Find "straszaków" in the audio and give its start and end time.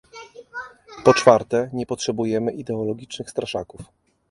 3.31-3.81